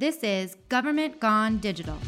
[0.00, 1.98] This is Government Gone Digital.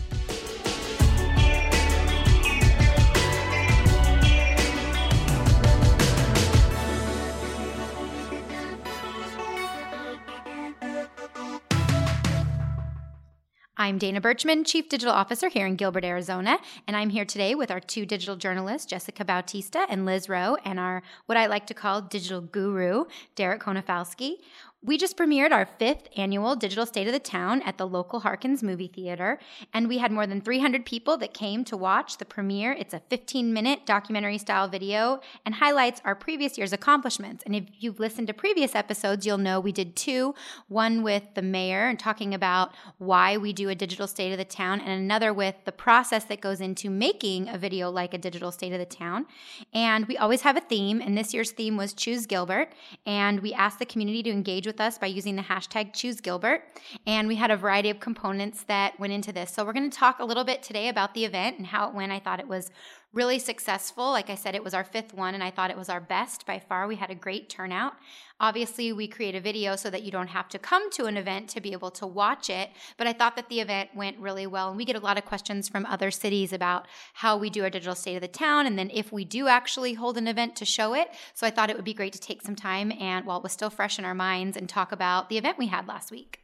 [13.77, 17.70] I'm Dana Berchman, Chief Digital Officer here in Gilbert, Arizona, and I'm here today with
[17.72, 21.74] our two digital journalists, Jessica Bautista and Liz Rowe, and our what I like to
[21.74, 24.36] call digital guru, Derek Konofalski.
[24.85, 28.65] We just premiered our fifth annual Digital State of the Town at the local Harkins
[28.65, 29.39] Movie Theater,
[29.73, 32.73] and we had more than 300 people that came to watch the premiere.
[32.73, 37.45] It's a 15 minute documentary style video and highlights our previous year's accomplishments.
[37.47, 40.34] And if you've listened to previous episodes, you'll know we did two
[40.66, 44.45] one with the mayor and talking about why we do a Digital State of the
[44.45, 48.51] Town, and another with the process that goes into making a video like a Digital
[48.51, 49.27] State of the Town.
[49.73, 52.73] And we always have a theme, and this year's theme was Choose Gilbert,
[53.06, 56.61] and we asked the community to engage with with us by using the hashtag ChooseGilbert.
[57.07, 59.51] And we had a variety of components that went into this.
[59.53, 61.95] So we're going to talk a little bit today about the event and how it
[61.95, 62.11] went.
[62.11, 62.70] I thought it was
[63.12, 64.10] really successful.
[64.10, 66.46] Like I said, it was our fifth one, and I thought it was our best
[66.46, 66.86] by far.
[66.86, 67.94] We had a great turnout.
[68.41, 71.48] Obviously, we create a video so that you don't have to come to an event
[71.50, 74.68] to be able to watch it, but I thought that the event went really well.
[74.68, 77.70] And we get a lot of questions from other cities about how we do our
[77.70, 80.64] digital state of the town, and then if we do actually hold an event to
[80.64, 81.08] show it.
[81.34, 83.52] So I thought it would be great to take some time and while it was
[83.52, 86.42] still fresh in our minds and talk about the event we had last week.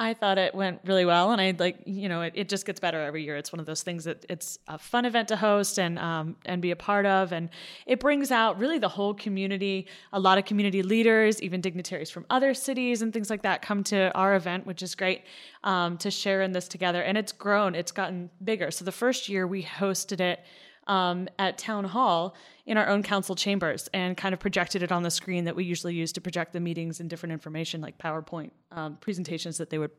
[0.00, 2.80] I thought it went really well, and I like you know it, it just gets
[2.80, 3.36] better every year.
[3.36, 6.62] It's one of those things that it's a fun event to host and um, and
[6.62, 7.50] be a part of, and
[7.84, 9.86] it brings out really the whole community.
[10.14, 13.84] A lot of community leaders, even dignitaries from other cities and things like that, come
[13.84, 15.24] to our event, which is great
[15.64, 17.02] um, to share in this together.
[17.02, 18.70] And it's grown, it's gotten bigger.
[18.70, 20.40] So the first year we hosted it
[20.86, 22.34] um, at town hall
[22.70, 25.64] in our own council chambers and kind of projected it on the screen that we
[25.64, 29.78] usually use to project the meetings and different information like PowerPoint um, presentations that they
[29.78, 29.90] would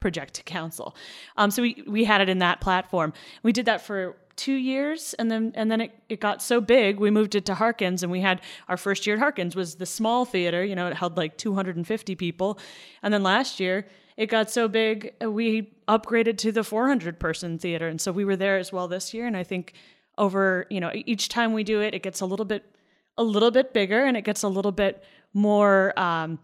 [0.00, 0.94] project to council.
[1.38, 3.14] Um, so we, we had it in that platform.
[3.42, 6.98] We did that for two years and then and then it, it got so big
[6.98, 9.84] we moved it to harkins and we had our first year at harkins was the
[9.84, 12.58] small theater you know it held like 250 people
[13.02, 13.86] and then last year
[14.16, 18.36] it got so big we upgraded to the 400 person theater and so we were
[18.36, 19.74] there as well this year and i think
[20.20, 22.62] over you know each time we do it it gets a little bit
[23.18, 26.38] a little bit bigger and it gets a little bit more um,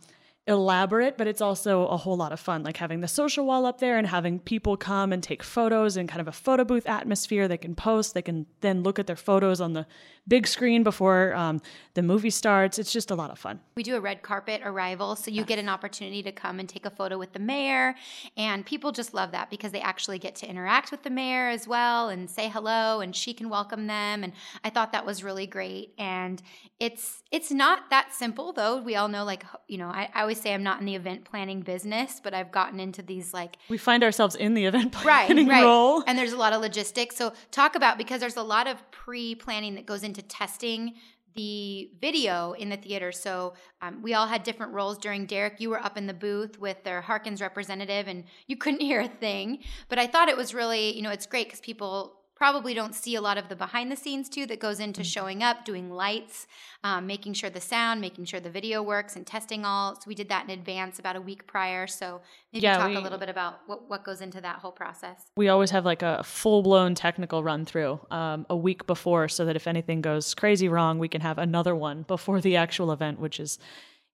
[0.46, 3.80] elaborate, but it's also a whole lot of fun, like having the social wall up
[3.80, 7.48] there and having people come and take photos in kind of a photo booth atmosphere.
[7.48, 9.86] They can post, they can then look at their photos on the
[10.28, 11.60] big screen before um,
[11.94, 12.78] the movie starts.
[12.78, 13.60] It's just a lot of fun.
[13.76, 16.84] We do a red carpet arrival, so you get an opportunity to come and take
[16.84, 17.94] a photo with the mayor,
[18.36, 21.66] and people just love that because they actually get to interact with the mayor as
[21.66, 24.24] well and say hello, and she can welcome them.
[24.24, 24.32] And
[24.64, 25.92] I thought that was really great.
[25.98, 26.42] And
[26.78, 28.80] it's it's not that simple though.
[28.82, 30.94] We all know, like you know, I, I always always say I'm not in the
[30.94, 34.92] event planning business, but I've gotten into these like we find ourselves in the event
[34.92, 35.64] planning right, right.
[35.64, 36.04] role.
[36.06, 37.16] And there's a lot of logistics.
[37.16, 40.94] So talk about because there's a lot of pre-planning that goes into testing
[41.34, 43.12] the video in the theater.
[43.12, 45.60] So um, we all had different roles during Derek.
[45.60, 49.08] You were up in the booth with their Harkins representative, and you couldn't hear a
[49.08, 49.58] thing.
[49.88, 53.14] But I thought it was really, you know, it's great because people probably don't see
[53.14, 55.06] a lot of the behind the scenes too that goes into mm-hmm.
[55.06, 56.46] showing up, doing lights,
[56.84, 59.94] um, making sure the sound, making sure the video works, and testing all.
[59.94, 61.86] So we did that in advance about a week prior.
[61.86, 62.20] So
[62.52, 65.24] maybe yeah, talk we, a little bit about what, what goes into that whole process.
[65.36, 69.46] We always have like a full blown technical run through um, a week before, so
[69.46, 73.18] that if anything goes crazy wrong, we can have another one before the actual event,
[73.18, 73.58] which is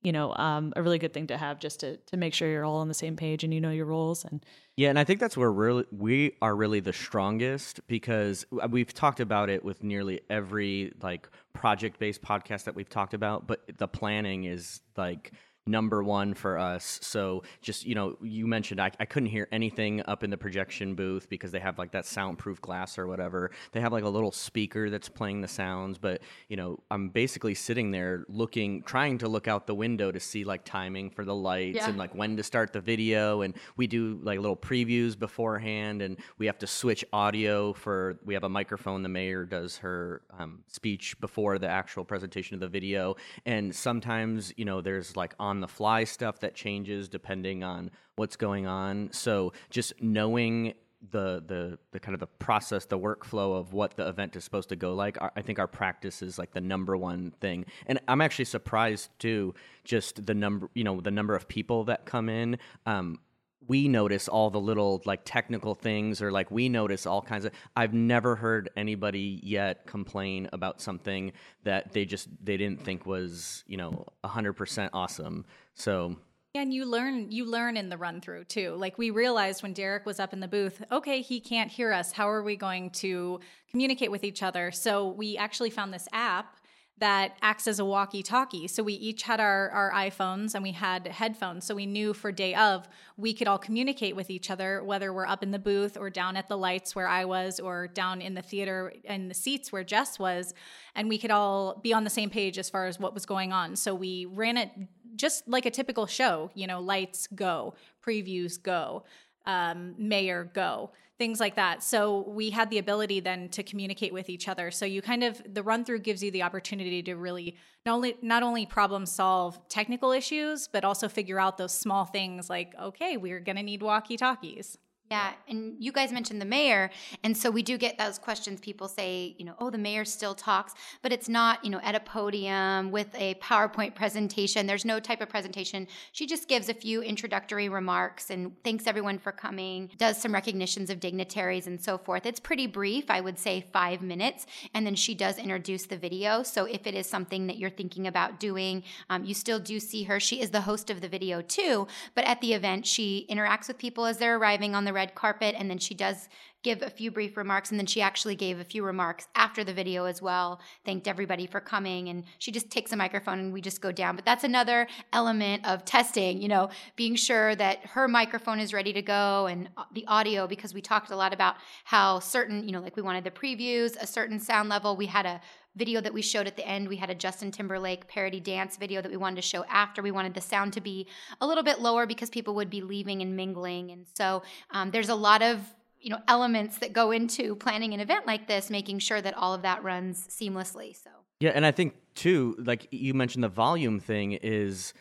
[0.02, 2.64] you know um, a really good thing to have just to to make sure you're
[2.64, 4.44] all on the same page and you know your roles and
[4.76, 8.92] yeah and i think that's where really we are really the strongest because uh, we've
[8.92, 13.62] talked about it with nearly every like project based podcast that we've talked about but
[13.78, 15.32] the planning is like
[15.66, 16.98] number one for us.
[17.02, 20.94] So just you know, you mentioned I, I couldn't hear anything up in the projection
[20.94, 23.50] booth because they have like that soundproof glass or whatever.
[23.72, 27.54] They have like a little speaker that's playing the sounds, but you know, I'm basically
[27.54, 31.34] sitting there looking, trying to look out the window to see like timing for the
[31.34, 31.88] lights yeah.
[31.88, 33.42] and like when to start the video.
[33.42, 38.18] And we do like little previews beforehand, and we have to switch audio for.
[38.24, 39.02] We have a microphone.
[39.02, 43.16] The mayor does her um, speech before the actual presentation of the video,
[43.46, 47.90] and sometimes you know there's like on on the fly stuff that changes depending on
[48.16, 49.10] what's going on.
[49.12, 50.72] So just knowing
[51.10, 54.70] the the the kind of the process, the workflow of what the event is supposed
[54.70, 55.18] to go like.
[55.36, 59.54] I think our practice is like the number one thing, and I'm actually surprised too.
[59.84, 62.58] Just the number, you know, the number of people that come in.
[62.86, 63.18] Um,
[63.68, 67.52] we notice all the little like technical things or like we notice all kinds of
[67.76, 71.32] i've never heard anybody yet complain about something
[71.64, 75.44] that they just they didn't think was you know 100% awesome
[75.74, 76.16] so
[76.54, 78.74] And you learn you learn in the run through too.
[78.74, 82.12] Like we realized when Derek was up in the booth, okay, he can't hear us.
[82.12, 84.70] How are we going to communicate with each other?
[84.70, 86.58] So we actually found this app
[87.02, 88.68] that acts as a walkie-talkie.
[88.68, 91.66] So we each had our our iPhones and we had headphones.
[91.66, 95.26] So we knew for day of we could all communicate with each other, whether we're
[95.26, 98.34] up in the booth or down at the lights where I was, or down in
[98.34, 100.54] the theater in the seats where Jess was,
[100.94, 103.52] and we could all be on the same page as far as what was going
[103.52, 103.74] on.
[103.74, 104.70] So we ran it
[105.16, 107.74] just like a typical show, you know, lights go,
[108.06, 109.02] previews go,
[109.44, 111.82] um, mayor go, things like that.
[111.82, 114.70] So we had the ability then to communicate with each other.
[114.70, 117.56] So you kind of the run through gives you the opportunity to really
[117.86, 122.48] not only not only problem solve technical issues, but also figure out those small things
[122.50, 124.78] like, okay, we're gonna need walkie talkies.
[125.12, 126.90] Yeah, and you guys mentioned the mayor,
[127.22, 128.60] and so we do get those questions.
[128.60, 130.72] People say, you know, oh, the mayor still talks,
[131.02, 134.66] but it's not, you know, at a podium with a PowerPoint presentation.
[134.66, 135.86] There's no type of presentation.
[136.12, 140.88] She just gives a few introductory remarks and thanks everyone for coming, does some recognitions
[140.88, 142.24] of dignitaries and so forth.
[142.24, 146.42] It's pretty brief, I would say five minutes, and then she does introduce the video.
[146.42, 150.04] So if it is something that you're thinking about doing, um, you still do see
[150.04, 150.18] her.
[150.18, 153.76] She is the host of the video too, but at the event, she interacts with
[153.76, 156.28] people as they're arriving on the red carpet, and then she does
[156.62, 159.72] give a few brief remarks, and then she actually gave a few remarks after the
[159.72, 160.60] video as well.
[160.84, 164.14] Thanked everybody for coming, and she just takes a microphone and we just go down.
[164.14, 168.92] But that's another element of testing, you know, being sure that her microphone is ready
[168.92, 172.72] to go and uh, the audio, because we talked a lot about how certain, you
[172.72, 174.94] know, like we wanted the previews, a certain sound level.
[174.94, 175.40] We had a
[175.76, 176.88] video that we showed at the end.
[176.88, 180.02] We had a Justin Timberlake parody dance video that we wanted to show after.
[180.02, 181.06] We wanted the sound to be
[181.40, 183.90] a little bit lower because people would be leaving and mingling.
[183.90, 185.60] And so um, there's a lot of
[186.00, 189.54] you know elements that go into planning an event like this, making sure that all
[189.54, 190.96] of that runs seamlessly.
[190.96, 191.10] So
[191.40, 194.92] yeah, and I think too, like you mentioned, the volume thing is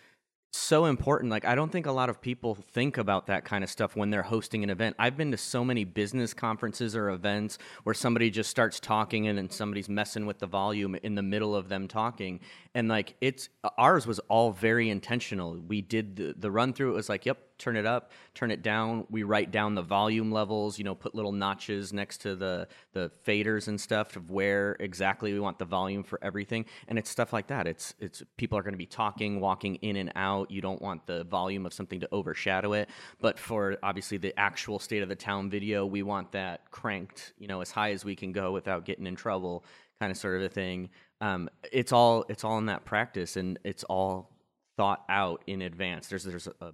[0.51, 1.31] so important.
[1.31, 4.09] Like, I don't think a lot of people think about that kind of stuff when
[4.09, 4.95] they're hosting an event.
[4.99, 9.37] I've been to so many business conferences or events where somebody just starts talking and
[9.37, 12.39] then somebody's messing with the volume in the middle of them talking.
[12.73, 15.59] And like, it's uh, ours was all very intentional.
[15.59, 18.63] We did the, the run through, it was like, yep, turn it up, turn it
[18.63, 19.05] down.
[19.09, 23.11] We write down the volume levels, you know, put little notches next to the the
[23.25, 26.65] faders and stuff of where exactly we want the volume for everything.
[26.87, 27.67] And it's stuff like that.
[27.67, 30.49] It's it's people are going to be talking, walking in and out.
[30.49, 32.89] You don't want the volume of something to overshadow it.
[33.19, 37.47] But for obviously the actual state of the town video, we want that cranked, you
[37.47, 39.65] know, as high as we can go without getting in trouble,
[39.99, 40.89] kind of sort of a thing.
[41.21, 44.31] Um, it's all it's all in that practice and it's all
[44.75, 46.07] thought out in advance.
[46.07, 46.73] There's there's a,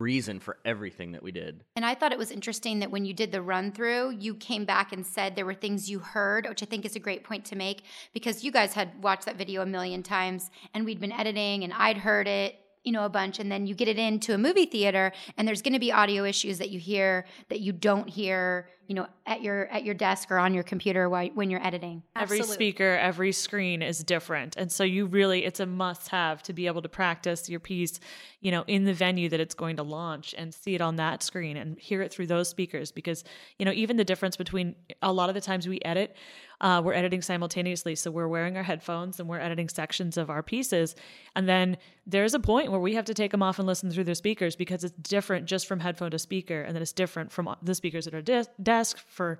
[0.00, 1.62] reason for everything that we did.
[1.76, 4.64] And I thought it was interesting that when you did the run through, you came
[4.64, 7.44] back and said there were things you heard, which I think is a great point
[7.46, 11.12] to make because you guys had watched that video a million times and we'd been
[11.12, 14.34] editing and I'd heard it you know a bunch and then you get it into
[14.34, 17.72] a movie theater and there's going to be audio issues that you hear that you
[17.72, 21.50] don't hear you know at your at your desk or on your computer while, when
[21.50, 22.02] you're editing?
[22.16, 24.56] Every speaker every screen is different.
[24.56, 28.00] And so you really it's a must have to be able to practice your piece
[28.40, 31.22] you know in the venue that it's going to launch and see it on that
[31.22, 33.24] screen and hear it through those speakers because
[33.58, 36.16] you know even the difference between a lot of the times we edit
[36.60, 37.94] uh, we're editing simultaneously.
[37.94, 40.94] So we're wearing our headphones and we're editing sections of our pieces.
[41.36, 41.76] And then
[42.06, 44.56] there's a point where we have to take them off and listen through their speakers
[44.56, 46.62] because it's different just from headphone to speaker.
[46.62, 49.38] And then it's different from the speakers that are desk desk for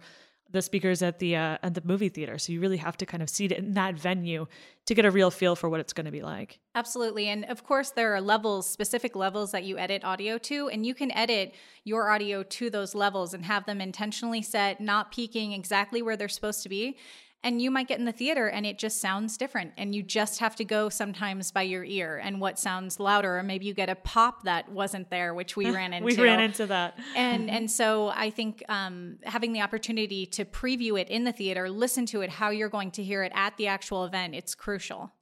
[0.55, 2.38] the speakers at the uh, at the movie theater.
[2.38, 4.47] So you really have to kind of see it in that venue
[4.87, 6.61] to get a real feel for what it's going to be like.
[6.75, 7.26] Absolutely.
[7.29, 10.95] And of course there are levels, specific levels that you edit audio to and you
[10.95, 16.03] can edit your audio to those levels and have them intentionally set not peaking exactly
[16.03, 16.97] where they're supposed to be
[17.45, 20.41] and you might get in the theater and it just sounds different and you just
[20.41, 23.91] have to go sometimes by your ear and what sounds louder or maybe you get
[23.91, 26.07] a pop that wasn't there which we ran into.
[26.07, 26.99] we ran into that.
[27.15, 31.71] And and so i think um, having the opportunity to preview it in the theater
[31.71, 35.13] listen to it how you're going to hear it at the actual event it's crucial.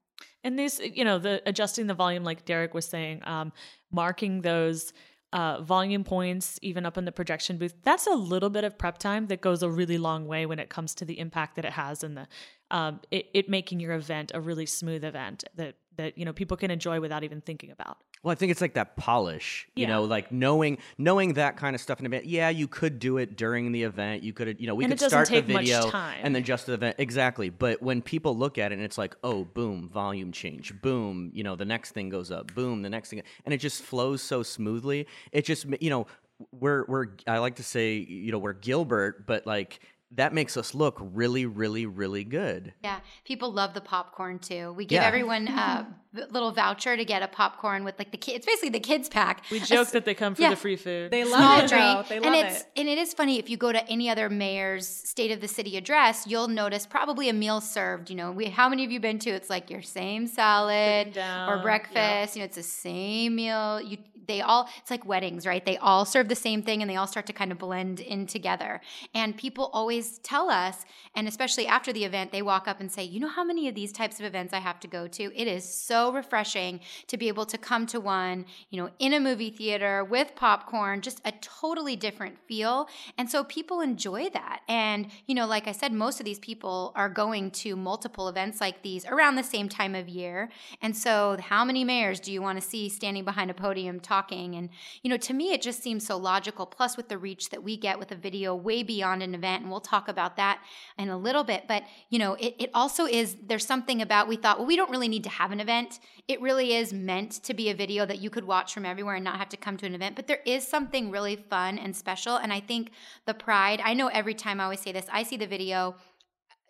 [0.44, 3.52] And these you know the adjusting the volume like derek was saying um,
[3.90, 4.92] marking those
[5.32, 7.74] uh, volume points, even up in the projection booth.
[7.82, 10.68] That's a little bit of prep time that goes a really long way when it
[10.68, 12.26] comes to the impact that it has in the
[12.70, 16.56] um, it, it making your event a really smooth event that that you know people
[16.56, 17.98] can enjoy without even thinking about.
[18.22, 19.88] Well, I think it's like that polish, you yeah.
[19.88, 22.26] know, like knowing knowing that kind of stuff in the event.
[22.26, 24.22] Yeah, you could do it during the event.
[24.22, 26.96] You could, you know, we and could start the video and then just the event
[26.98, 27.50] exactly.
[27.50, 31.42] But when people look at it and it's like, oh, boom, volume change, boom, you
[31.42, 34.44] know, the next thing goes up, boom, the next thing, and it just flows so
[34.44, 35.08] smoothly.
[35.32, 36.06] It just, you know,
[36.52, 39.80] we're we're I like to say, you know, we're Gilbert, but like
[40.14, 42.74] that makes us look really, really, really good.
[42.84, 44.72] Yeah, people love the popcorn too.
[44.74, 45.08] We give Yeah.
[45.08, 48.38] everyone a v- little voucher to get a popcorn with like the kids.
[48.38, 49.44] It's basically the kids pack.
[49.50, 50.50] We joke s- that they come for yeah.
[50.50, 51.10] the free food.
[51.10, 51.68] They small love it.
[51.68, 51.82] drink.
[51.82, 52.04] though.
[52.08, 52.68] They and love it's it.
[52.76, 55.76] and it is funny if you go to any other mayor's state of the city
[55.76, 58.10] address, you'll notice probably a meal served.
[58.10, 59.30] You know, we, how many of you been to?
[59.30, 61.62] It's like your same salad Sitting down, or yeah.
[61.62, 62.36] breakfast.
[62.36, 63.80] You know, it's the same meal.
[63.80, 65.64] You they all it's like weddings, right?
[65.64, 68.26] They all serve the same thing and they all start to kind of blend in
[68.26, 68.80] together.
[69.14, 73.02] And people always tell us, and especially after the event, they walk up and say,
[73.04, 75.22] "You know how many of these types of events I have to go to?
[75.34, 79.20] It is so refreshing to be able to come to one, you know, in a
[79.20, 84.62] movie theater with popcorn, just a totally different feel." And so people enjoy that.
[84.68, 88.60] And, you know, like I said, most of these people are going to multiple events
[88.60, 90.48] like these around the same time of year.
[90.80, 94.54] And so, how many mayors do you want to see standing behind a podium talking?
[94.54, 94.70] And,
[95.02, 96.64] you know, to me, it just seems so logical.
[96.64, 99.70] Plus, with the reach that we get with a video way beyond an event, and
[99.70, 100.62] we'll talk about that
[100.98, 101.64] in a little bit.
[101.68, 104.90] But, you know, it, it also is, there's something about, we thought, well, we don't
[104.90, 105.91] really need to have an event.
[106.28, 109.24] It really is meant to be a video that you could watch from everywhere and
[109.24, 110.16] not have to come to an event.
[110.16, 112.36] But there is something really fun and special.
[112.36, 112.90] And I think
[113.26, 115.96] the pride, I know every time I always say this, I see the video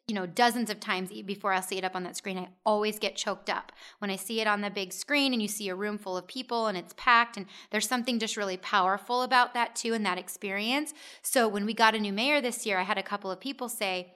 [0.08, 2.36] you know, dozens of times before I'll see it up on that screen.
[2.36, 5.48] I always get choked up when I see it on the big screen and you
[5.48, 7.36] see a room full of people and it's packed.
[7.36, 10.92] And there's something just really powerful about that too and that experience.
[11.22, 13.68] So when we got a new mayor this year, I had a couple of people
[13.68, 14.14] say,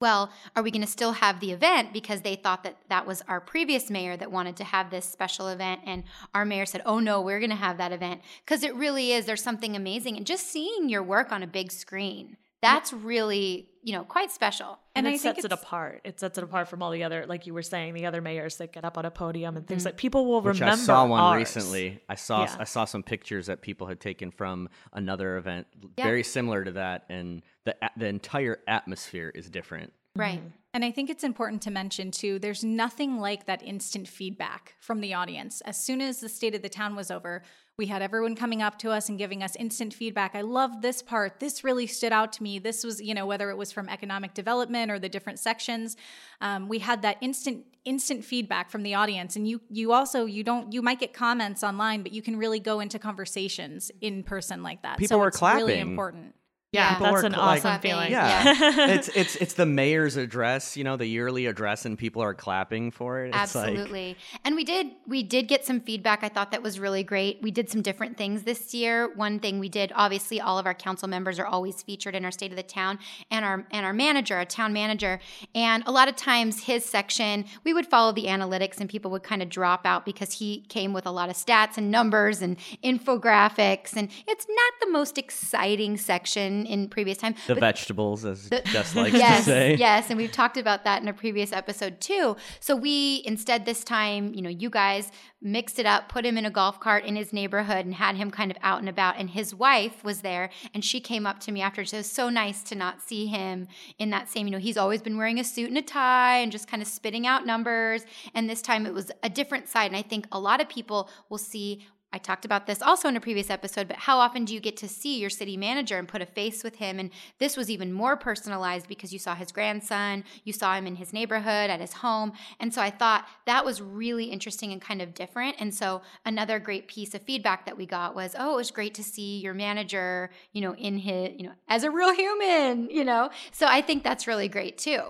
[0.00, 1.92] well, are we going to still have the event?
[1.92, 5.48] Because they thought that that was our previous mayor that wanted to have this special
[5.48, 5.80] event.
[5.84, 8.20] And our mayor said, oh no, we're going to have that event.
[8.44, 10.16] Because it really is, there's something amazing.
[10.16, 14.78] And just seeing your work on a big screen, that's really, you know, quite special.
[14.96, 16.00] and, And it I sets it apart.
[16.04, 18.56] It sets it apart from all the other, like you were saying, the other mayors
[18.56, 19.88] that get up on a podium and things mm-hmm.
[19.88, 19.96] like.
[19.96, 20.82] People will Which remember.
[20.82, 21.38] I saw one ours.
[21.38, 22.00] recently.
[22.08, 22.56] I saw Yeah.
[22.58, 26.04] I saw some pictures that people had taken from another event, Yeah.
[26.04, 29.92] very similar to that, and the the entire atmosphere is different.
[30.16, 30.40] Right.
[30.40, 30.48] Mm-hmm.
[30.74, 35.00] And I think it's important to mention too, there's nothing like that instant feedback from
[35.00, 35.60] the audience.
[35.62, 37.42] As soon as the state of the town was over,
[37.78, 40.34] we had everyone coming up to us and giving us instant feedback.
[40.34, 41.38] I love this part.
[41.38, 42.58] This really stood out to me.
[42.58, 45.96] This was, you know, whether it was from economic development or the different sections,
[46.40, 49.36] um, we had that instant instant feedback from the audience.
[49.36, 52.58] And you you also you don't you might get comments online, but you can really
[52.58, 54.98] go into conversations in person like that.
[54.98, 56.34] People so were it's really important.
[56.72, 56.78] Yeah.
[56.78, 58.10] Yeah, that's an like- awesome feeling.
[58.10, 58.42] Yeah,
[58.90, 62.90] it's it's it's the mayor's address, you know, the yearly address, and people are clapping
[62.90, 63.34] for it.
[63.34, 64.16] It's like- Absolutely.
[64.44, 66.22] and we did we did get some feedback.
[66.22, 67.40] I thought that was really great.
[67.42, 69.10] We did some different things this year.
[69.14, 72.30] One thing we did, obviously all of our council members are always featured in our
[72.30, 72.98] state of the town
[73.30, 75.20] and our and our manager, our town manager.
[75.54, 79.22] And a lot of times his section, we would follow the analytics and people would
[79.22, 82.58] kind of drop out because he came with a lot of stats and numbers and
[82.84, 87.34] infographics and it's not the most exciting section in previous time.
[87.46, 89.74] the but vegetables, as Jess likes yes, to say.
[89.76, 92.36] Yes, and we've talked about that in a previous episode too.
[92.60, 95.10] So we instead this time, you know, you guys
[95.40, 98.30] mixed it up, put him in a golf cart in his neighborhood and had him
[98.30, 99.16] kind of out and about.
[99.18, 101.84] And his wife was there and she came up to me after.
[101.84, 104.76] So it was so nice to not see him in that same, you know, he's
[104.76, 108.04] always been wearing a suit and a tie and just kind of spitting out numbers.
[108.34, 109.86] And this time it was a different side.
[109.86, 113.16] And I think a lot of people will see I talked about this also in
[113.16, 116.08] a previous episode, but how often do you get to see your city manager and
[116.08, 116.98] put a face with him?
[116.98, 120.96] And this was even more personalized because you saw his grandson, you saw him in
[120.96, 122.32] his neighborhood, at his home.
[122.60, 125.56] And so I thought that was really interesting and kind of different.
[125.58, 128.94] And so another great piece of feedback that we got was, oh, it was great
[128.94, 133.04] to see your manager, you know, in his, you know, as a real human, you
[133.04, 133.28] know?
[133.52, 135.02] So I think that's really great too.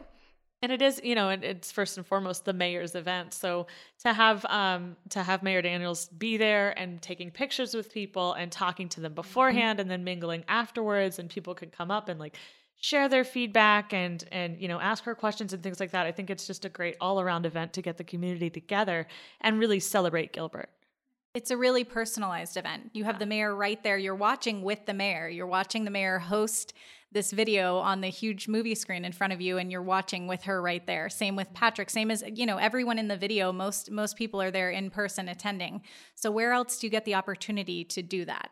[0.60, 3.32] And it is, you know, and it's first and foremost the mayor's event.
[3.32, 3.68] So
[4.02, 8.50] to have um to have Mayor Daniels be there and taking pictures with people and
[8.50, 12.36] talking to them beforehand and then mingling afterwards and people could come up and like
[12.80, 16.06] share their feedback and and you know ask her questions and things like that.
[16.06, 19.06] I think it's just a great all-around event to get the community together
[19.40, 20.70] and really celebrate Gilbert.
[21.34, 22.90] It's a really personalized event.
[22.94, 23.98] You have the mayor right there.
[23.98, 25.28] You're watching with the mayor.
[25.28, 26.72] You're watching the mayor host
[27.12, 30.42] this video on the huge movie screen in front of you and you're watching with
[30.42, 31.08] her right there.
[31.08, 34.50] Same with Patrick, same as you know everyone in the video, most most people are
[34.50, 35.82] there in person attending.
[36.14, 38.50] So where else do you get the opportunity to do that?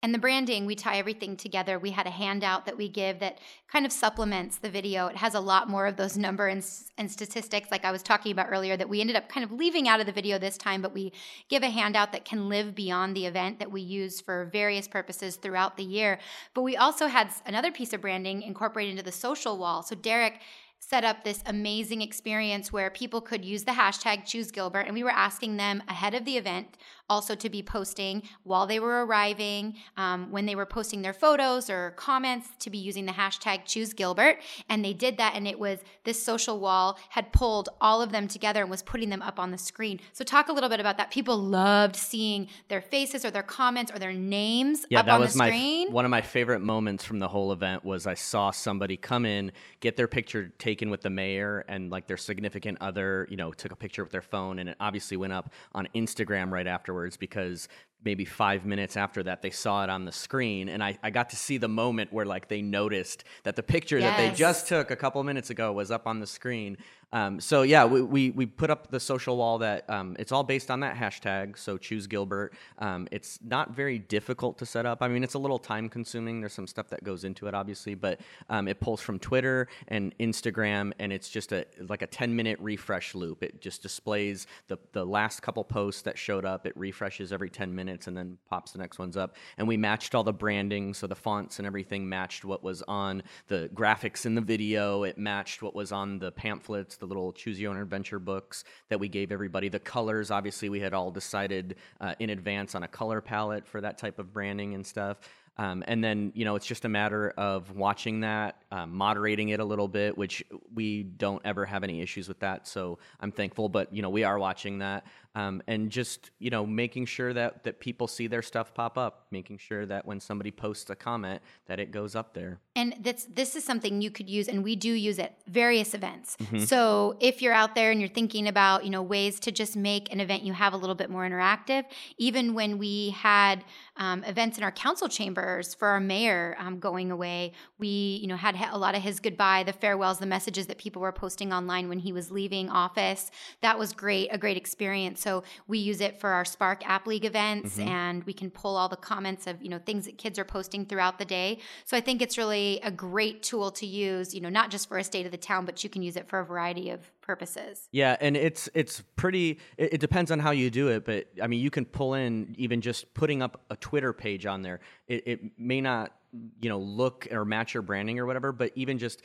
[0.00, 1.76] And the branding, we tie everything together.
[1.76, 5.08] We had a handout that we give that kind of supplements the video.
[5.08, 6.64] It has a lot more of those number and,
[6.96, 9.88] and statistics, like I was talking about earlier, that we ended up kind of leaving
[9.88, 11.12] out of the video this time, but we
[11.48, 15.34] give a handout that can live beyond the event that we use for various purposes
[15.34, 16.20] throughout the year.
[16.54, 19.82] But we also had another piece of branding incorporated into the social wall.
[19.82, 20.40] So Derek
[20.80, 25.02] set up this amazing experience where people could use the hashtag choose Gilbert, and we
[25.02, 26.76] were asking them ahead of the event
[27.08, 31.70] also to be posting while they were arriving, um, when they were posting their photos
[31.70, 34.38] or comments, to be using the hashtag choose Gilbert.
[34.68, 38.28] And they did that, and it was this social wall had pulled all of them
[38.28, 40.00] together and was putting them up on the screen.
[40.12, 41.10] So, talk a little bit about that.
[41.10, 45.20] People loved seeing their faces or their comments or their names yeah, up that on
[45.20, 45.92] was the my screen.
[45.92, 49.52] one of my favorite moments from the whole event was I saw somebody come in,
[49.80, 53.72] get their picture taken with the mayor and like their significant other, you know, took
[53.72, 56.66] a picture with their phone, and it obviously went up on Instagram right
[56.98, 57.68] afterwards because
[58.04, 61.30] maybe five minutes after that they saw it on the screen and I, I got
[61.30, 64.90] to see the moment where like they noticed that the picture that they just took
[64.90, 66.78] a couple minutes ago was up on the screen.
[67.12, 70.44] Um, so yeah we, we, we put up the social wall that um, it's all
[70.44, 72.52] based on that hashtag so choose gilbert.
[72.78, 75.02] Um, it's not very difficult to set up.
[75.02, 77.94] I mean it's a little time consuming there's some stuff that goes into it obviously
[77.94, 82.34] but um, it pulls from twitter and instagram and it's just a like a 10
[82.34, 83.42] minute refresh loop.
[83.42, 86.66] It just displays the, the last couple posts that showed up.
[86.66, 89.36] It refreshes every 10 minutes and then pops the next ones up.
[89.56, 93.22] And we matched all the branding so the fonts and everything matched what was on
[93.48, 95.04] the graphics in the video.
[95.04, 99.00] It matched what was on the pamphlets the little choose your own adventure books that
[99.00, 99.68] we gave everybody.
[99.68, 103.80] The colors obviously we had all decided uh, in advance on a color palette for
[103.80, 105.18] that type of branding and stuff
[105.58, 109.58] um, and then, you know, it's just a matter of watching that, um, moderating it
[109.58, 112.68] a little bit, which we don't ever have any issues with that.
[112.68, 115.04] So I'm thankful, but, you know, we are watching that.
[115.34, 119.26] Um, and just, you know, making sure that, that people see their stuff pop up,
[119.30, 122.58] making sure that when somebody posts a comment, that it goes up there.
[122.74, 126.36] And that's this is something you could use, and we do use at various events.
[126.36, 126.60] Mm-hmm.
[126.60, 130.12] So if you're out there and you're thinking about you know ways to just make
[130.12, 131.84] an event you have a little bit more interactive,
[132.18, 133.64] even when we had
[133.98, 138.36] um, events in our council chambers for our mayor um, going away, we you know
[138.36, 141.88] had a lot of his goodbye, the farewells, the messages that people were posting online
[141.88, 143.30] when he was leaving office.
[143.60, 145.20] That was great, a great experience.
[145.20, 147.88] So we use it for our Spark App League events, Mm-hmm.
[147.88, 150.86] and we can pull all the comments of you know things that kids are posting
[150.86, 151.58] throughout the day.
[151.84, 154.98] So I think it's really a great tool to use, you know, not just for
[154.98, 157.88] a state of the town, but you can use it for a variety of purposes.
[157.92, 159.60] Yeah, and it's it's pretty.
[159.76, 162.54] It, it depends on how you do it, but I mean, you can pull in
[162.58, 164.80] even just putting up a Twitter page on there.
[165.06, 166.14] It, it may not,
[166.60, 169.22] you know, look or match your branding or whatever, but even just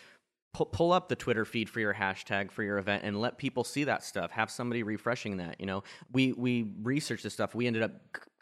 [0.53, 3.85] pull, up the Twitter feed for your hashtag for your event and let people see
[3.85, 4.29] that stuff.
[4.31, 5.59] Have somebody refreshing that.
[5.59, 7.55] You know, we we researched this stuff.
[7.55, 7.93] We ended up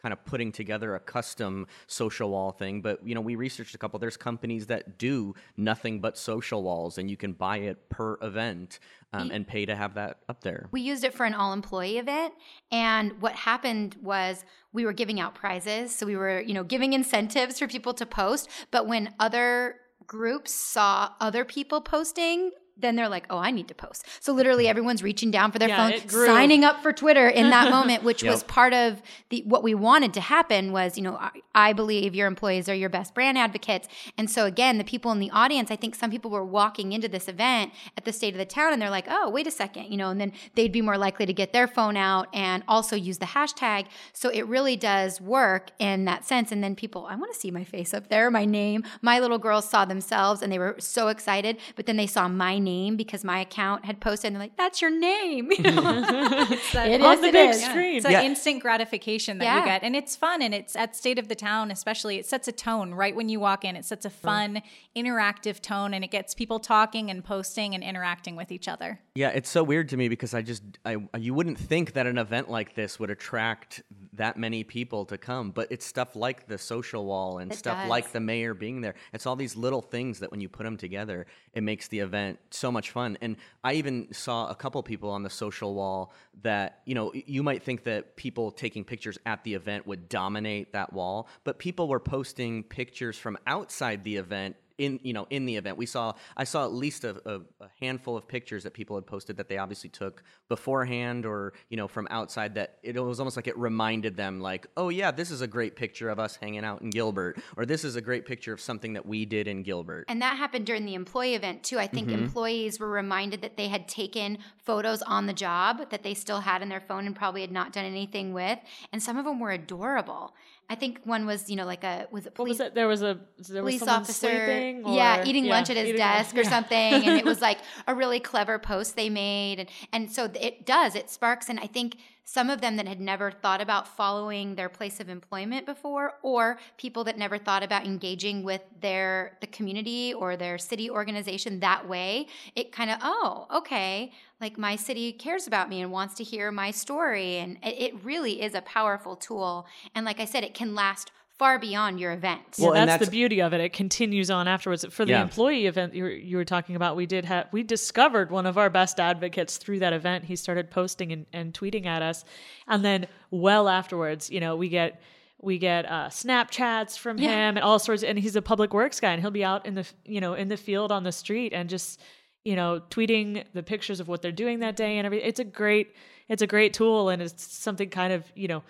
[0.01, 3.77] kind of putting together a custom social wall thing, but you know, we researched a
[3.77, 3.99] couple.
[3.99, 8.79] There's companies that do nothing but social walls, and you can buy it per event
[9.13, 10.67] um, and pay to have that up there.
[10.71, 12.33] We used it for an all employee event.
[12.71, 15.93] And what happened was we were giving out prizes.
[15.93, 18.49] So we were, you know, giving incentives for people to post.
[18.71, 19.75] But when other
[20.07, 24.05] groups saw other people posting, then they're like, oh, I need to post.
[24.19, 27.69] So literally everyone's reaching down for their Yeah, phone, signing up for Twitter in that
[27.77, 31.29] moment, which was part of the what we wanted to happen was, you know, I,
[31.53, 33.87] I believe your employees are your best brand advocates.
[34.17, 37.07] And so again, the people in the audience, I think some people were walking into
[37.07, 39.85] this event at the state of the town and they're like, oh, wait a second,
[39.85, 42.95] you know, and then they'd be more likely to get their phone out and also
[42.95, 43.85] use the hashtag.
[44.13, 46.51] So it really does work in that sense.
[46.51, 48.83] And then people, I want to see my face up there, my name.
[49.01, 52.57] My little girls saw themselves and they were so excited, but then they saw my
[52.63, 55.51] name because my account had posted and they're like, that's your name.
[55.61, 55.81] You know?
[56.73, 57.63] that- It On is, the it big is.
[57.63, 57.95] screen.
[57.97, 58.23] It's that Yeah.
[58.23, 59.59] instant gratification that Yeah.
[59.59, 59.83] you get.
[59.83, 60.41] And it's fun.
[60.41, 63.39] And it's at State of the Town, especially, it sets a tone right when you
[63.39, 63.75] walk in.
[63.75, 64.13] It sets a mm.
[64.13, 64.61] fun,
[64.95, 68.99] interactive tone and it gets people talking and posting and interacting with each other.
[69.15, 72.17] Yeah, it's so weird to me because I just I you wouldn't think that an
[72.17, 76.57] event like this would attract that many people to come, but it's stuff like the
[76.57, 77.89] social wall and It stuff does.
[77.89, 78.95] like the mayor being there.
[79.13, 82.39] It's all these little things that when you put them together, it makes the event
[82.49, 83.17] so much fun.
[83.21, 87.41] And I even saw a couple people on the social wall that, you know, you
[87.41, 91.87] might think that people taking pictures at the event would dominate that wall, but people
[91.87, 96.13] were posting pictures from outside the event in you know in the event we saw
[96.37, 99.47] i saw at least a, a, a handful of pictures that people had posted that
[99.47, 103.57] they obviously took beforehand or you know from outside that it was almost like it
[103.57, 106.89] reminded them like oh yeah this is a great picture of us hanging out in
[106.89, 110.21] gilbert or this is a great picture of something that we did in gilbert And
[110.21, 111.79] that happened during the employee event too.
[111.79, 112.23] I think mm-hmm.
[112.23, 116.61] employees were reminded that they had taken photos on the job that they still had
[116.61, 118.59] in their phone and probably had not done anything with.
[118.91, 120.33] And some of them were adorable.
[120.71, 122.75] I think one was, you know, like a was it What police was it?
[122.75, 124.87] There was a there police someone officer, sleeping.
[124.87, 126.49] yeah, eating yeah, lunch at his desk lunch, or yeah.
[126.49, 127.57] something, and it was like
[127.87, 131.67] a really clever post they made, and and so it does it sparks, and I
[131.67, 131.97] think
[132.33, 136.57] some of them that had never thought about following their place of employment before, or
[136.77, 141.85] people that never thought about engaging with their the community or their city organization that
[141.89, 142.27] way.
[142.55, 146.53] It kind of, oh, okay, like my city cares about me and wants to hear
[146.53, 147.35] my story.
[147.35, 149.67] And it really is a powerful tool.
[149.93, 152.39] And like I said, it can last far beyond your event.
[152.59, 153.59] Well, that's, that's, the beauty of it.
[153.59, 154.85] It continues on afterwards.
[154.91, 155.23] For the yeah.
[155.23, 158.59] employee event you were, you were, talking about, we did have we discovered one of
[158.59, 160.25] our best advocates through that event.
[160.25, 162.23] He started posting and, and tweeting at us,
[162.67, 165.01] and then well afterwards, you know, we get
[165.41, 167.29] we get uh, Snapchats from yeah.
[167.29, 168.03] him and all sorts.
[168.03, 170.47] And he's a public works guy, and he'll be out in the you know in
[170.47, 171.99] the field on the street and just
[172.45, 175.27] you know tweeting the pictures of what they're doing that day and everything.
[175.27, 175.95] It's a great
[176.29, 178.61] it's a great tool, and it's something kind of you know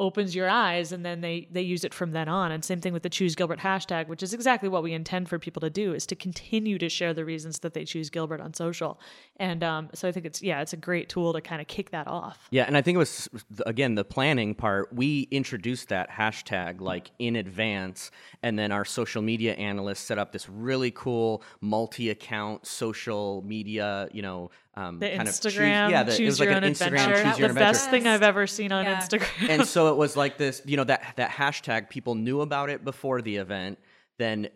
[0.00, 2.50] opens your eyes and then they they use it from then on.
[2.50, 5.38] And same thing with the choose gilbert hashtag which is exactly what we intend for
[5.38, 8.54] people to do is to continue to share the reasons that they choose gilbert on
[8.54, 8.98] social.
[9.36, 11.90] And um, so i think it's yeah it's a great tool to kind of kick
[11.90, 12.48] that off.
[12.50, 13.28] Yeah and i think it was
[13.66, 18.10] again the planning part we introduced that hashtag like in advance
[18.42, 24.22] and then our social media analysts set up this really cool multi-account social media you
[24.22, 26.84] know um, the kind Instagram, of choose, yeah, the, choose it was like an Instagram
[26.84, 27.24] adventure.
[27.24, 29.00] choose your the best thing I've ever seen on yeah.
[29.00, 29.48] Instagram.
[29.48, 31.90] and so it was like this, you know, that that hashtag.
[31.90, 33.78] People knew about it before the event.
[34.18, 34.48] Then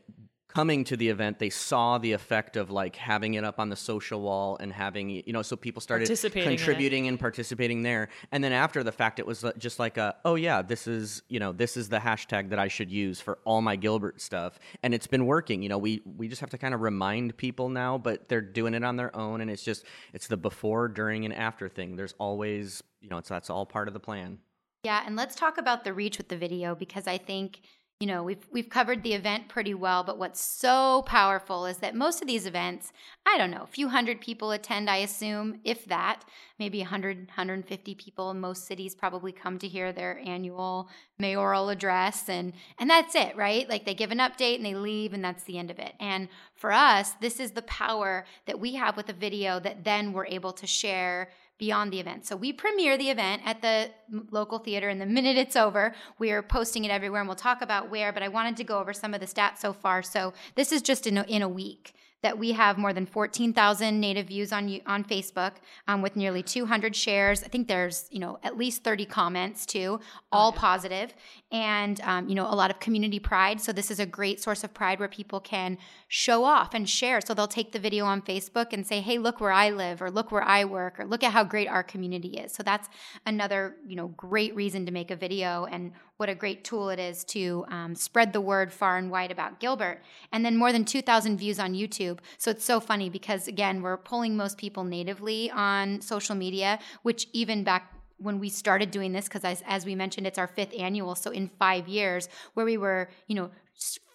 [0.54, 3.76] coming to the event, they saw the effect of like having it up on the
[3.76, 8.08] social wall and having you know, so people started contributing and participating there.
[8.30, 11.22] And then after the fact, it was uh, just like a, oh yeah, this is
[11.28, 14.58] you know, this is the hashtag that I should use for all my Gilbert stuff,
[14.82, 15.62] and it's been working.
[15.62, 18.74] You know, we we just have to kind of remind people now, but they're doing
[18.74, 21.96] it on their own, and it's just it's the before, during, and after thing.
[21.96, 24.38] There's always you know, it's that's all part of the plan.
[24.84, 27.62] Yeah, and let's talk about the reach with the video because I think
[28.04, 31.94] you know we've we've covered the event pretty well but what's so powerful is that
[31.94, 32.92] most of these events
[33.24, 36.22] i don't know a few hundred people attend i assume if that
[36.58, 40.88] maybe 100 150 people in most cities probably come to hear their annual
[41.18, 43.68] mayoral address and and that's it right?
[43.68, 45.94] Like they give an update and they leave and that's the end of it.
[46.00, 50.12] And for us this is the power that we have with a video that then
[50.12, 52.26] we're able to share beyond the event.
[52.26, 53.90] So we premiere the event at the
[54.30, 57.62] local theater, and the minute it's over, we are posting it everywhere, and we'll talk
[57.62, 58.12] about where.
[58.12, 60.02] But I wanted to go over some of the stats so far.
[60.02, 64.00] So this is just in a, in a week that we have more than 14,000
[64.00, 65.52] native views on on Facebook
[65.87, 67.44] um, with nearly 200 shares.
[67.44, 70.00] I think there's you know at least 30 comments too,
[70.32, 70.60] all oh, yeah.
[70.60, 71.14] positive,
[71.52, 73.60] and um, you know a lot of community pride.
[73.60, 75.76] So this is a great source of pride where people can
[76.08, 77.20] show off and share.
[77.20, 80.10] So they'll take the video on Facebook and say, "Hey, look where I live," or
[80.10, 82.88] "Look where I work," or "Look at how great our community is." So that's
[83.26, 86.98] another you know great reason to make a video and what a great tool it
[86.98, 90.00] is to um, spread the word far and wide about Gilbert.
[90.33, 92.18] And then more than 2,000 views on YouTube.
[92.38, 97.27] So it's so funny because, again, we're pulling most people natively on social media, which
[97.33, 100.72] even back when we started doing this because as, as, we mentioned it's our fifth
[100.79, 103.50] annual so in five years where we were you know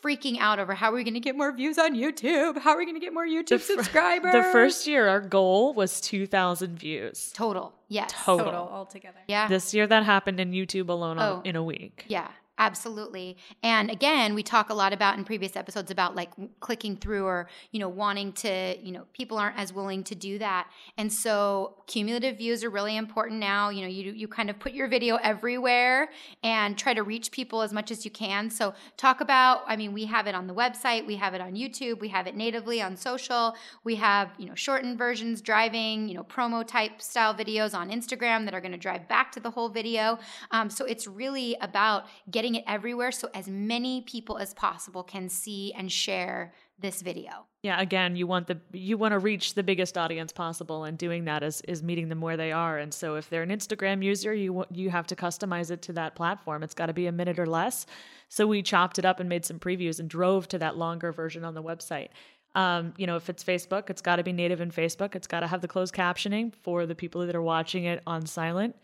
[0.04, 2.58] freaking out over how are we going to get more views on youtube?
[2.58, 4.32] How are we going to get more youtube the subscribers?
[4.32, 7.32] the first year our goal was 2000 views.
[7.34, 8.12] Total yes.
[8.24, 9.20] Total, total altogether.
[9.28, 9.48] Yeah.
[9.48, 12.06] This year that happened in youtube alone oh, in a week.
[12.08, 12.28] Yeah
[12.60, 13.38] Absolutely.
[13.64, 17.48] And again, we talk a lot about in previous episodes about like clicking through or,
[17.72, 20.70] you know, wanting to, you know, people aren't as willing to do that.
[20.98, 23.70] And so cumulative views are really important now.
[23.70, 26.10] You know, you you kind of put your video everywhere
[26.44, 28.50] and try to reach people as much as you can.
[28.50, 31.54] So talk about, I mean, we have it on the website, we have it on
[31.54, 33.56] YouTube, we have it natively on social.
[33.86, 38.44] We have, you know, shortened versions, driving, you know, promo type style videos on Instagram
[38.44, 40.20] that are going to drive back to the whole video.
[40.52, 45.30] Um, so it's really about getting it everywhere so as many people as possible can
[45.30, 47.46] see and share this video.
[47.64, 51.26] Yeah, again, you want the you want to reach the biggest audience possible and doing
[51.26, 52.78] that is is meeting them where they are.
[52.78, 56.16] And so if they're an Instagram user, you you have to customize it to that
[56.16, 56.64] platform.
[56.64, 57.86] It's got to be a minute or less.
[58.30, 61.44] So we chopped it up and made some previews and drove to that longer version
[61.44, 62.10] on the website.
[62.56, 65.16] Um, you know, if it's Facebook, it's got to be native in Facebook.
[65.16, 68.26] It's got to have the closed captioning for the people that are watching it on
[68.26, 68.76] silent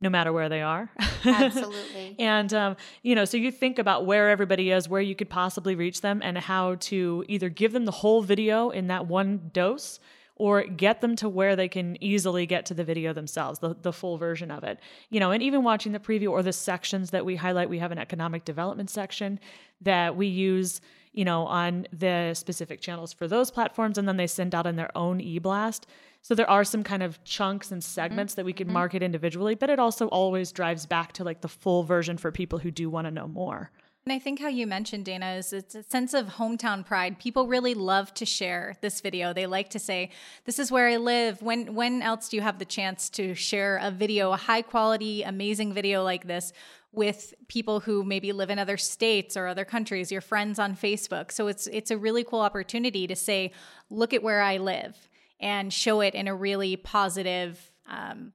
[0.00, 0.90] no matter where they are.
[1.24, 2.16] Absolutely.
[2.18, 5.74] and, um, you know, so you think about where everybody is, where you could possibly
[5.74, 10.00] reach them, and how to either give them the whole video in that one dose
[10.36, 13.92] or get them to where they can easily get to the video themselves, the, the
[13.92, 14.80] full version of it.
[15.10, 17.92] You know, and even watching the preview or the sections that we highlight, we have
[17.92, 19.38] an economic development section
[19.80, 20.80] that we use
[21.14, 24.74] you know, on the specific channels for those platforms, and then they send out in
[24.74, 25.86] their own e-blast.
[26.24, 28.40] So there are some kind of chunks and segments mm-hmm.
[28.40, 28.74] that we can mm-hmm.
[28.74, 32.58] market individually, but it also always drives back to like the full version for people
[32.58, 33.70] who do want to know more.
[34.06, 37.18] And I think how you mentioned, Dana, is it's a sense of hometown pride.
[37.18, 39.34] People really love to share this video.
[39.34, 40.10] They like to say,
[40.46, 43.78] "This is where I live." When when else do you have the chance to share
[43.82, 46.52] a video, a high quality, amazing video like this?
[46.96, 51.32] with people who maybe live in other states or other countries, your friends on Facebook.
[51.32, 53.50] So it's it's a really cool opportunity to say,
[53.90, 54.96] look at where I live
[55.44, 58.32] and show it in a really positive um,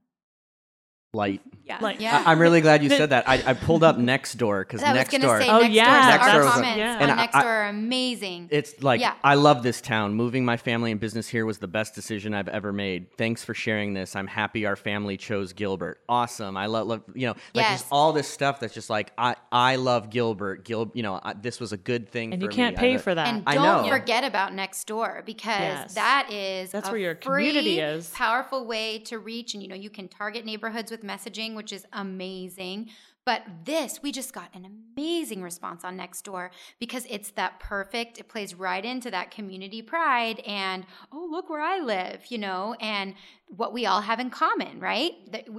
[1.14, 1.42] light.
[1.66, 1.80] yeah.
[1.82, 2.24] Like- Yeah.
[2.26, 3.28] I, am really glad you said that.
[3.28, 5.42] I, I pulled up Nextdoor because I Nextdoor.
[5.42, 6.12] say Oh, next yeah, door.
[6.12, 6.96] Next our door was- comments yeah.
[6.96, 8.48] on And I- next I- door are amazing.
[8.52, 9.16] It's like Yeah.
[9.24, 10.14] I love this town.
[10.14, 13.12] Moving my family and business here was the best decision I've ever made.
[13.18, 14.16] Thanks for sharing this.
[14.16, 16.00] I'm happy our family chose Gilbert.
[16.08, 16.56] Awesome.
[16.56, 17.80] I love, love you know, like Yes.
[17.82, 20.64] just all this stuff that's just like I I love Gilbert.
[20.64, 22.34] Gil, you know, I, this was a good thing.
[22.34, 22.80] And for you can't me.
[22.80, 23.28] Pay love- for that.
[23.28, 23.90] And don't know.
[23.90, 25.96] forget about Nextdoor because Yes.
[25.96, 28.10] that is That's a where your free, community is.
[28.12, 31.86] Powerful way to reach, and you know you can target neighborhoods with messaging, which is
[31.94, 32.90] amazing.
[33.26, 38.18] But this, we just got an amazing response on Nextdoor because it's that perfect.
[38.18, 42.76] It plays right into that community pride and oh look where I live, you know,
[42.82, 43.14] and
[43.56, 45.14] what we all have in common, right?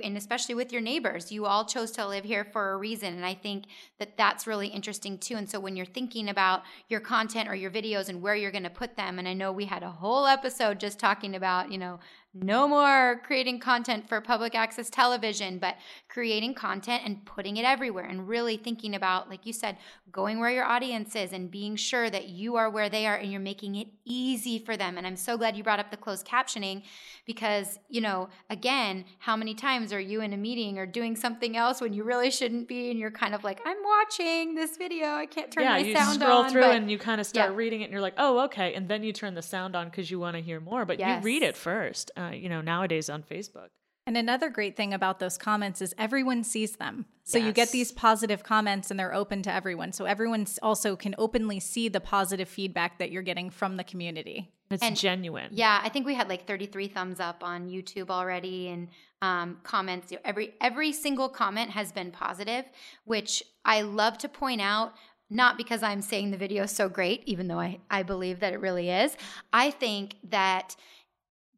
[0.05, 3.26] And especially with your neighbors, you all chose to live here for a reason, and
[3.26, 3.64] I think
[3.98, 5.35] that that's really interesting too.
[5.35, 8.62] And so when you're thinking about your content or your videos and where you're going
[8.62, 11.79] to put them, and I know we had a whole episode just talking about, you
[11.79, 11.98] know,
[12.33, 15.74] no more creating content for public access television, but
[16.09, 19.76] creating content and putting it everywhere and really thinking about, like you said,
[20.12, 23.33] going where your audience is and being sure that you are where they are and
[23.33, 24.96] you're making it easy for them.
[24.96, 26.85] And I'm so glad you brought up the closed captioning
[27.26, 31.57] because, you know, again, how many times are you in a meeting or doing something
[31.57, 35.09] else when you really shouldn't be and you're kind of like, I'm watching this video,
[35.09, 37.57] I can't turn yeah, my you scroll through but- and you kind of start Yeah.
[37.57, 40.11] reading it, and you're like, "Oh, okay," and then you turn the sound on because
[40.11, 40.85] you want to hear more.
[40.85, 42.11] But you read it first.
[42.16, 43.69] Uh, you know, nowadays on Facebook.
[44.07, 47.07] And another great thing about those comments is everyone sees them.
[47.23, 49.93] So you get these positive comments and they're open to everyone.
[49.93, 54.51] So everyone also can openly see the positive feedback that you're getting from the community.
[54.70, 55.48] It's And- genuine.
[55.52, 58.88] Yeah, I think we had like 33 thumbs up on YouTube already, and
[59.20, 60.12] um, comments.
[60.24, 62.64] Every every single comment has been positive,
[63.04, 64.94] which I love to point out.
[65.33, 68.52] Not because I'm saying the video is so great, even though I, I believe that
[68.52, 69.16] it really is.
[69.52, 70.74] I think that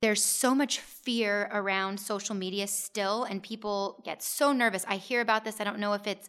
[0.03, 4.85] there's so much fear around social media still, and people get so nervous.
[4.89, 5.59] I hear about this.
[5.61, 6.29] I don't know if it's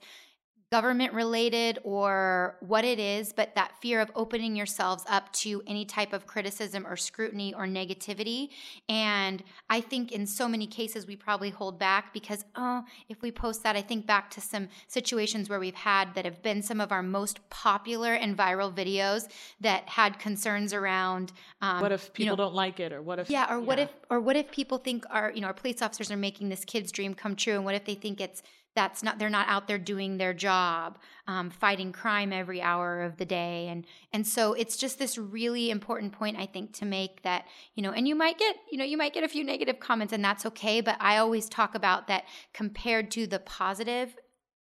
[0.74, 5.86] government related or what it is, but that fear of opening yourselves up to any
[5.86, 8.50] type of criticism or scrutiny or negativity.
[8.90, 13.32] And I think in so many cases, we probably hold back because, oh, if we
[13.32, 16.82] post that, I think back to some situations where we've had that have been some
[16.82, 19.30] of our most popular and viral videos
[19.62, 21.34] that had concerns around.
[21.62, 23.30] Um, What if you people know, don't like it, or what if?
[23.30, 26.10] yeah, or what if or what if people think our you know our police officers
[26.10, 28.42] are making this kid's dream come true, and what if they think it's
[28.76, 33.18] that's not they're not out there doing their job, um, fighting crime every hour of
[33.18, 37.22] the day, and and so it's just this really important point I think to make
[37.24, 39.80] that you know, and you might get you know you might get a few negative
[39.80, 44.16] comments, and that's okay, but I always talk about that compared to the positive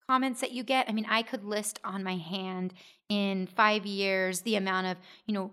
[0.08, 0.88] comments that you get.
[0.88, 2.72] I mean, I could list on my hand
[3.08, 5.52] in five years the amount of, you know,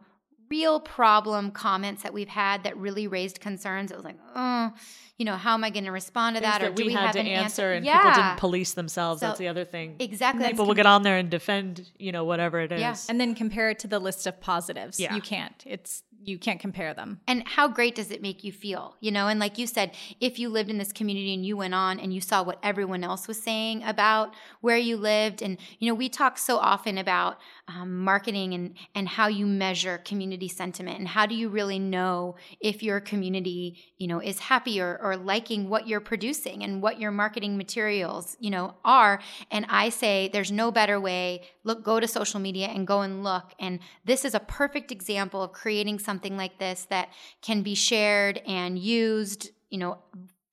[0.49, 3.91] real problem comments that we've had that really raised concerns.
[3.91, 4.71] It was like, oh,
[5.17, 6.61] you know, how am I going to respond to Things that?
[6.61, 8.01] Or that do we, we had have to an answer, and yeah.
[8.01, 9.21] people didn't police themselves.
[9.21, 9.95] So- That's the other thing.
[9.99, 10.45] Exactly.
[10.47, 12.81] People will get on there and defend, you know, whatever it is.
[12.81, 12.95] Yeah.
[13.07, 14.99] And then compare it to the list of positives.
[14.99, 15.15] Yeah.
[15.15, 15.63] You can't.
[15.65, 17.19] It's you can't compare them.
[17.27, 18.95] And how great does it make you feel?
[18.99, 21.73] You know, and like you said, if you lived in this community and you went
[21.73, 25.87] on and you saw what everyone else was saying about where you lived, and you
[25.87, 30.99] know, we talk so often about um, marketing and and how you measure community sentiment
[30.99, 35.17] and how do you really know if your community, you know, is happy or, or
[35.17, 39.19] liking what you're producing and what your marketing materials, you know, are.
[39.51, 41.41] And I say there's no better way.
[41.65, 43.51] Look, go to social media and go and look.
[43.59, 47.09] And this is a perfect example of creating something like this that
[47.41, 49.97] can be shared and used, you know,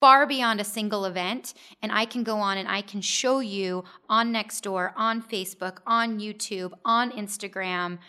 [0.01, 1.53] far beyond a single event.
[1.81, 6.19] And I can go on and I can show you on Nextdoor, on Facebook, on
[6.19, 7.99] YouTube, on Instagram,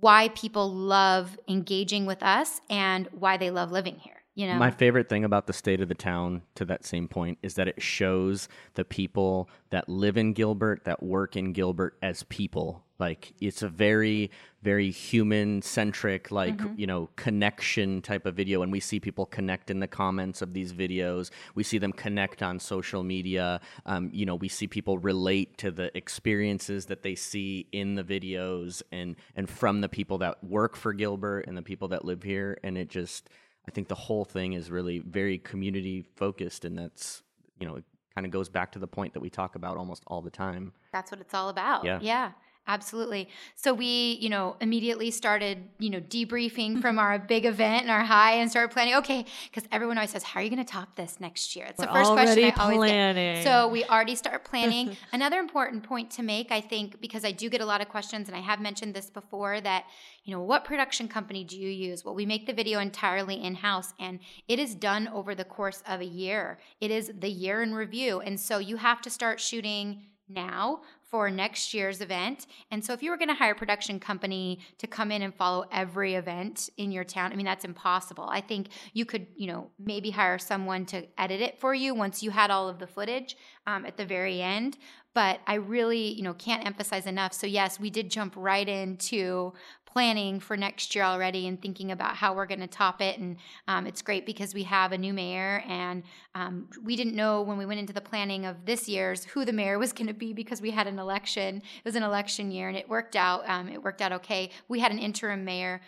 [0.00, 4.19] why people love engaging with us and why they love living here.
[4.40, 7.36] You know, My favorite thing about the state of the town, to that same point,
[7.42, 12.22] is that it shows the people that live in Gilbert, that work in Gilbert as
[12.22, 12.82] people.
[12.98, 14.30] Like it's a very,
[14.62, 18.62] very human centric, like, you know, connection type of video.
[18.62, 21.30] And we see people connect in the comments of these videos.
[21.54, 23.60] We see them connect on social media.
[23.84, 28.04] Um, you know, we see people relate to the experiences that they see in the
[28.04, 32.22] videos and, and from the people that work for Gilbert and the people that live
[32.22, 32.58] here.
[32.64, 33.28] And it just,
[33.68, 37.22] I think the whole thing is really very community focused, and that's
[37.58, 40.02] you know it kind of goes back to the point that we talk about almost
[40.06, 40.72] all the time.
[40.92, 41.84] That's what it's all about.
[41.84, 41.98] Yeah.
[42.02, 42.32] Yeah.
[42.70, 43.28] Absolutely.
[43.56, 46.98] So we, you know, immediately started, you know, debriefing from mm-hmm.
[47.00, 48.94] our big event and our high and started planning.
[48.94, 51.80] Okay, because everyone always says, "How are you going to top this next year?" It's
[51.80, 53.34] We're the first question I always planning.
[53.34, 53.44] get.
[53.44, 54.96] So we already start planning.
[55.12, 58.28] Another important point to make, I think, because I do get a lot of questions,
[58.28, 59.86] and I have mentioned this before, that
[60.22, 62.04] you know, what production company do you use?
[62.04, 65.82] Well, we make the video entirely in house, and it is done over the course
[65.88, 66.60] of a year.
[66.80, 71.28] It is the year in review, and so you have to start shooting now for
[71.30, 72.46] next year's event.
[72.70, 75.34] And so if you were going to hire a production company to come in and
[75.34, 78.28] follow every event in your town, I mean that's impossible.
[78.30, 82.22] I think you could, you know, maybe hire someone to edit it for you once
[82.22, 84.78] you had all of the footage um, at the very end.
[85.12, 87.32] But I really, you know, can't emphasize enough.
[87.32, 89.52] So yes, we did jump right into
[89.92, 93.18] planning for next year already and thinking about how we're going to top it.
[93.18, 93.36] And
[93.68, 96.02] um, it's great because we have a new mayor, and
[96.34, 99.52] um, we didn't know when we went into the planning of this year's who the
[99.52, 101.56] mayor was going to be because we had an election.
[101.56, 103.48] It was an election year, and it worked out.
[103.48, 104.50] Um, it worked out okay.
[104.68, 105.80] We had an interim mayor.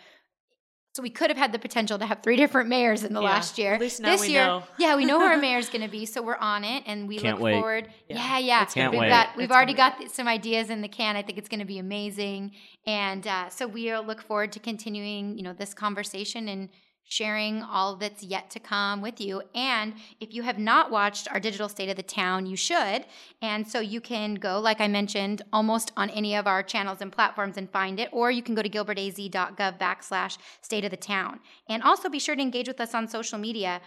[0.95, 3.25] So we could have had the potential to have three different mayors in the Yeah,
[3.31, 3.73] last year.
[3.73, 4.63] at least now this we year, know.
[4.77, 7.17] yeah, we know who our mayor's going to be, so we're on it, and we
[7.17, 7.53] Can't look wait.
[7.53, 7.87] forward.
[8.07, 9.09] Yeah, Yeah, yeah, it's Can't we've wait.
[9.09, 11.15] got we've It's gonna already be got some ideas in the can.
[11.15, 12.51] I think it's going to be amazing,
[12.85, 16.69] and uh, so we look forward to continuing, you know, this conversation and
[17.05, 19.41] sharing all that's yet to come with you.
[19.53, 23.05] And if you have not watched our digital state of the town, you should.
[23.41, 27.11] And so you can go, like I mentioned, almost on any of our channels and
[27.11, 31.39] platforms and find it, or you can go to gilbertaz.gov backslash state of the town.
[31.69, 33.81] And also be sure to engage with us on social media.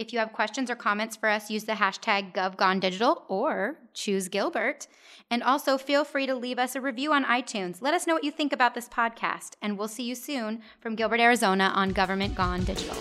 [0.00, 4.86] If you have questions or comments for us, use the hashtag GovGoneDigital or choose Gilbert.
[5.30, 7.82] And also feel free to leave us a review on iTunes.
[7.82, 10.94] Let us know what you think about this podcast, and we'll see you soon from
[10.94, 12.96] Gilbert, Arizona on Government Gone Digital.